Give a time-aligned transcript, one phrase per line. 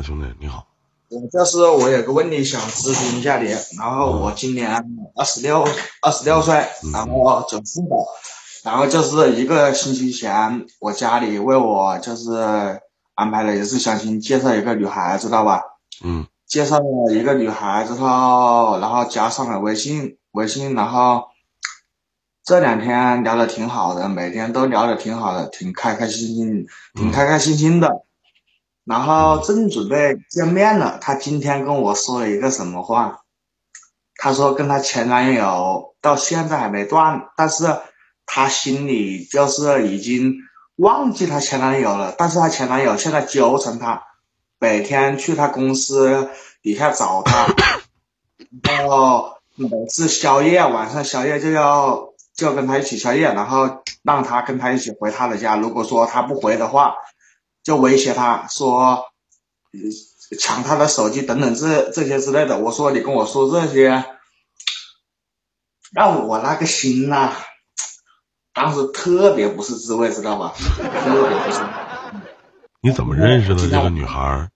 [0.00, 0.66] 啊，兄弟，你好。
[1.10, 4.82] 我就是我有个问题想咨询一下你，然后我今年
[5.14, 5.62] 二十六
[6.00, 6.54] 二十六岁，
[6.90, 8.06] 然后准父母，
[8.64, 12.80] 然后就是一个星期前，我家里为我就是
[13.14, 15.60] 安排了一次相亲，介绍一个女孩，知道吧？
[16.02, 16.26] 嗯。
[16.46, 21.24] 介绍了一个女孩之后，然后加上了微信，微信，然后
[22.42, 28.06] 这两天聊的挺好的，每天都聊的挺好的，挺开开心心，挺开开心心的。
[28.84, 33.20] 然后正准备见面了，她今天跟我说了一个什么话？
[34.16, 37.78] 她说跟她前男友到现在还没断，但是
[38.26, 40.34] 她心里就是已经
[40.76, 44.02] 忘记她前男友了，但是她前男友现在纠缠她。
[44.62, 46.28] 每天去他公司
[46.60, 47.46] 底下找他，
[48.62, 55.56] 然后每次宵夜晚上宵夜就要就跟他一起宵夜，然后让他跟他一起回他的家。
[55.56, 56.92] 如果说他不回的话，
[57.62, 59.04] 就威胁他说
[60.38, 62.58] 抢他的手机等等这这些之类的。
[62.58, 64.04] 我说你跟我说这些，
[65.92, 67.32] 让我那个心呐，
[68.54, 70.54] 当时特别不是滋味，知道吧？
[70.56, 71.60] 特别不是。
[72.82, 74.50] 你怎么认识的这个女孩？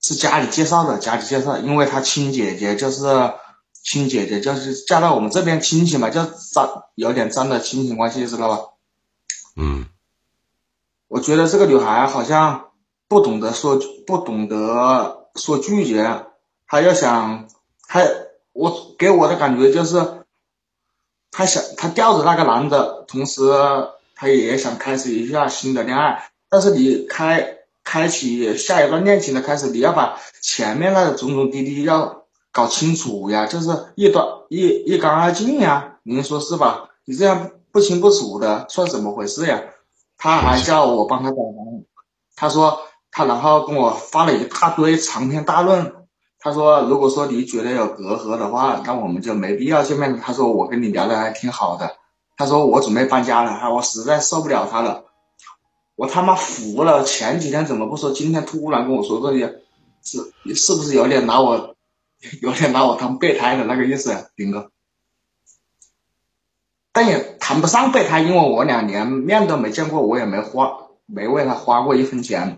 [0.00, 3.02] 是家里介绍的，家里介绍，因为她亲姐姐就是
[3.82, 8.60] 亲姐姐，就是嫁到我们这边亲戚嘛，就沾有点沾的亲戚关系，知道吧？
[9.56, 9.86] 嗯。
[11.08, 12.70] 我觉得这个女孩好像
[13.08, 16.26] 不懂得说，不懂得说拒绝，
[16.66, 17.48] 她要想，
[17.86, 18.00] 她
[18.52, 20.24] 我给我的感觉就是，
[21.30, 23.42] 她想她吊着那个男的，同时
[24.16, 26.30] 她也想开始一下新的恋爱。
[26.48, 36.90] 但是你开开启下一段恋情的开始，你要把前面那个种种滴滴要搞清楚呀，就是一段一一干二净呀，您说是吧？
[37.04, 39.62] 你这样不清不楚的，算怎么回事呀？
[40.18, 41.84] 他还叫我帮他找房，
[42.34, 45.94] 他说他然后跟我发了一大堆长篇大论，
[46.38, 50.18] 他说如果说你觉得有隔阂的话，那我们就没必要见面。
[50.20, 51.96] 他说我跟你聊的还挺好的，
[52.36, 55.04] 他说我准备搬家了，我实在受不了他了。
[55.96, 57.02] 我他妈服了！
[57.04, 58.10] 前几天怎么不说？
[58.10, 59.62] 今天突然跟我说这些，
[60.02, 61.74] 是是不是有点拿我，
[62.42, 64.70] 有点拿我当备胎的那个意思，林哥？
[66.96, 72.56] 但也谈不上备胎，因为我两年面都没见过，我也没花，没为他花过一分钱。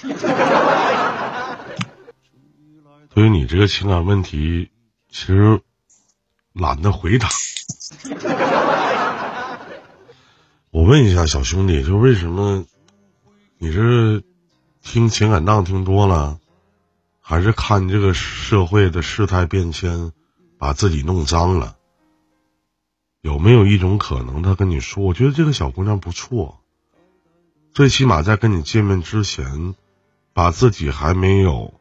[3.12, 4.70] 对于你这个情感问题，
[5.10, 5.60] 其实。
[6.54, 7.28] 懒得回答。
[10.70, 12.64] 我问一下小兄弟，就为什么
[13.58, 14.20] 你这
[14.82, 16.40] 听情感档听多了，
[17.28, 20.12] 还是看这个社会的事态变迁，
[20.56, 21.76] 把自己弄脏了？
[23.20, 26.62] 有没有一种可能，他跟你说，我觉得这个小姑娘不错，
[27.74, 29.74] 最起码在跟你见面之前，
[30.32, 31.74] 把自己还没有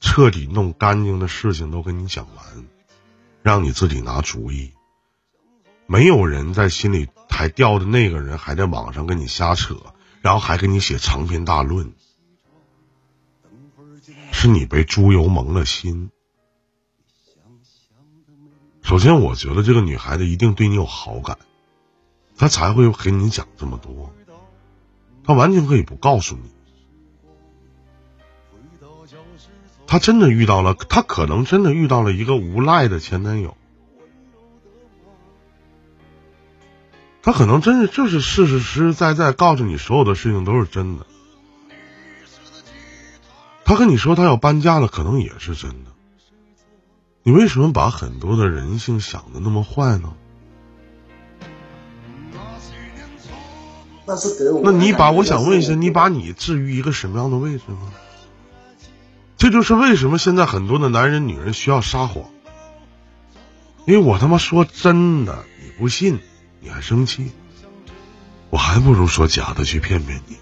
[0.00, 2.44] 彻底弄干净的事情都跟你讲完。
[3.40, 4.74] 让你自己拿主意，
[5.86, 9.76] 没有人在心里还吊着那个人，还在网上跟你瞎扯，
[10.20, 11.90] 然后还给你写长篇大论，
[14.44, 16.10] 是你被猪油蒙了心。
[18.82, 21.38] 首先，我觉得这个女孩子一定对你有好感，
[22.36, 24.12] 她才会给你讲这么多，
[25.24, 26.42] 她完全可以不告诉你。
[29.86, 33.56] 她真的遇到了，她可能真的遇到了一个无赖的前男友。
[37.22, 41.06] 她可能真是就是实实实在在告诉你所有的事情都是真的。
[43.64, 45.90] 他跟你说他要搬家了，可能也是真的。
[47.22, 50.12] 你为什么把很多的人性想的那么坏呢？
[54.06, 54.60] 那是给我。
[54.62, 57.90] 那你把我想问一下，你把你置于一个什么样的位置呢？
[59.38, 62.24] 这就是为什么现在很多的男人、女人需要撒谎，
[63.86, 66.20] 因为我他妈说真的，你不信，
[66.60, 67.32] 你还生气，
[68.50, 70.36] 我还不如说假的去骗骗你。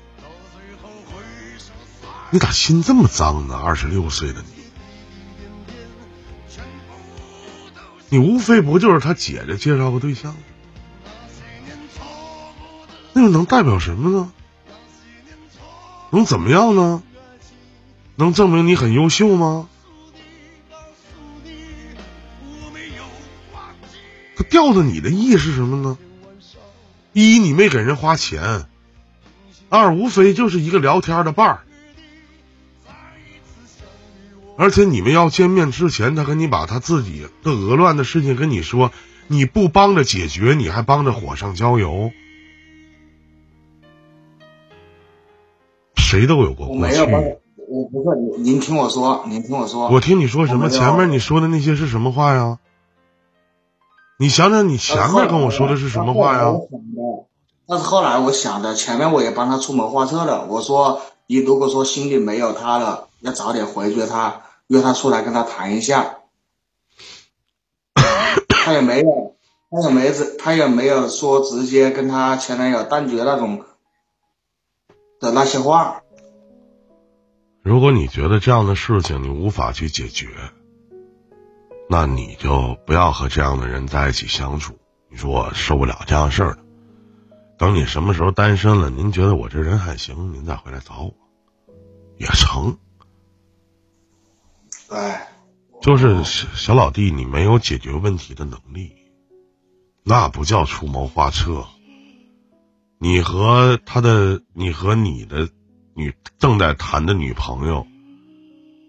[2.35, 3.61] 你咋心这么脏呢？
[3.63, 4.63] 二十六岁的你，
[8.09, 10.35] 你无非不就是他姐姐介绍个对象，
[13.13, 14.33] 那又能代表什么呢？
[16.09, 17.03] 能怎么样呢？
[18.17, 19.69] 能证明你很优秀吗？
[24.37, 25.99] 他吊着你的意义是什么呢？
[27.13, 28.67] 一，你没给人花钱；
[29.69, 31.65] 二，无非就是一个聊天的伴儿。
[34.63, 38.93] 而且你们要见面之前他跟你把他自己的鹅乱的事情跟你说
[39.27, 42.13] 你不帮着解决你还帮着火上浇油？
[45.97, 52.59] 谁都有过我去我不会您听我说您听我说我听你说什么前面你说的那些是什么话呀？
[54.21, 56.53] 你想想你前面跟我说的是什么话呀
[57.67, 64.43] 但是后来我想的前面我也帮他出谋划策了我说你如果说心里没有他了要早点回绝他
[64.73, 66.21] 约他出来跟他谈一下。
[68.49, 69.37] 他也没有，
[69.71, 73.63] 他也没直，他也没有说直接跟他前男友断绝那种
[75.21, 76.01] 的那些话。
[77.63, 80.29] 如果你觉得这样的事情你无法去解决，
[81.91, 84.79] 那你就不要和这样的人在一起相处。
[85.11, 86.59] 你说我受不了这样事儿
[87.59, 91.15] 等你什么时候单身了，您觉得我这人还行，您再回来找我
[92.17, 92.79] 也成。
[94.93, 95.29] 哎，
[95.81, 98.93] 就是小小老弟，你没有解决问题的能力，
[100.05, 101.65] 那不叫出谋划策。
[102.99, 105.49] 你和他的，你和你的
[105.95, 107.87] 女正在谈的女朋友，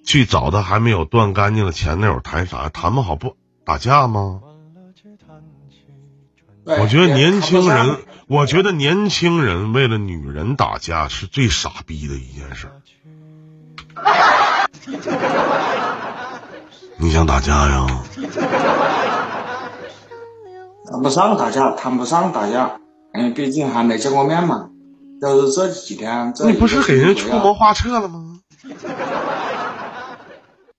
[0.05, 2.69] 去找他还没有断干净的前男友谈啥？
[2.69, 4.41] 谈不好不打架吗？
[6.65, 7.97] 我觉得年轻人。
[8.25, 12.71] 我觉得年轻人为了女人打架是最傻逼的一件事。
[16.97, 17.87] 你想打架呀？
[20.85, 22.79] 谈不上打架，谈不上打架，
[23.13, 24.69] 因为毕竟还没见过面嘛。
[25.21, 28.39] 就是这几天，你不是给人出谋划策了吗？
[28.61, 28.69] 不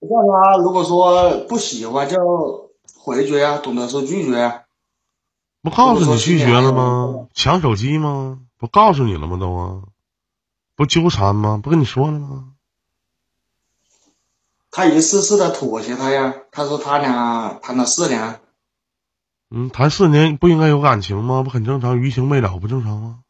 [0.06, 4.60] 叫他，如果说不喜欢就回绝啊，懂得说拒绝。
[5.62, 7.26] 不告诉你拒绝了吗？
[7.32, 8.38] 抢手机吗？
[8.58, 9.38] 不告诉你了吗？
[9.40, 9.80] 都啊，
[10.76, 11.58] 不纠缠吗？
[11.62, 12.50] 不跟你说了吗？
[14.74, 16.34] 他一次次的妥协他呀。
[16.50, 18.40] 他说他俩谈了四年。
[19.54, 21.44] 嗯，谈四年不应该有感情吗？
[21.44, 21.96] 不很正常？
[22.00, 23.20] 余情未了不正常吗？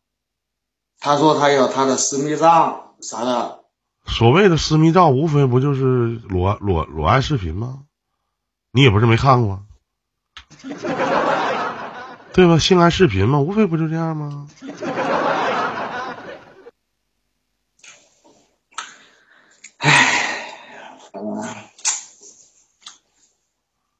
[0.98, 3.60] 他说他有他的私密照啥的。
[4.06, 5.82] 所谓的私密照，无非不就是
[6.28, 7.80] 裸裸裸爱视频吗？
[8.72, 9.62] 你也不是没看过。
[12.32, 12.58] 对吧？
[12.58, 14.48] 性爱视频嘛，无非不就这样吗？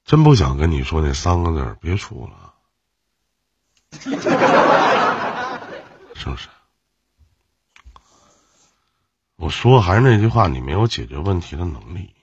[0.04, 2.54] 真不想跟你说那三个字别处了，
[6.14, 6.48] 是不是？
[9.36, 12.14] 我说还是那句话，你没有解决问题的能力。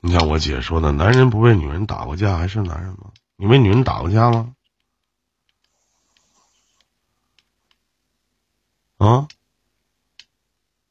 [0.00, 3.10] 你像我姐说的，男人不为女人打过架还是男人吗？
[3.36, 4.54] 你为女人打过架吗？
[8.98, 9.26] 啊？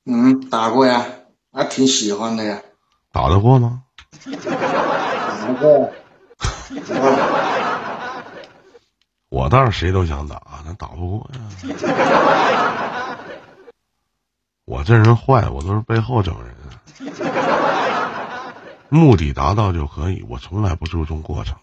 [0.05, 1.05] 嗯，打过呀，
[1.51, 2.61] 还挺喜欢的呀。
[3.11, 3.83] 打得过吗？
[5.47, 5.93] 打过。
[9.29, 11.39] 我倒是谁都想打，那打不过呀。
[14.65, 16.53] 我这人坏，我都是背后整人，
[18.89, 21.55] 目的达到就可以，我从来不注重过程。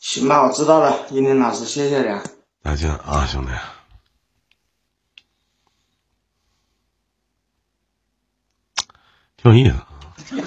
[0.00, 2.18] 行吧，我知道了，英林老师，谢谢你。
[2.62, 3.50] 再见啊，兄弟。
[9.46, 9.76] 有意思，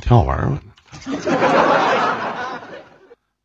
[0.00, 0.58] 挺好玩儿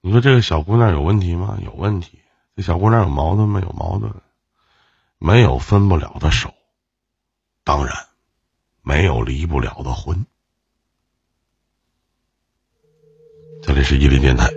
[0.02, 1.58] 你说这个小姑娘有问题吗？
[1.64, 2.20] 有问题。
[2.56, 3.62] 这小姑娘有矛盾吗？
[3.62, 4.12] 有矛盾。
[5.20, 6.54] 没有分不了的手，
[7.64, 7.96] 当然，
[8.82, 10.26] 没有离不了的婚。
[13.62, 14.50] 这里是伊林电台。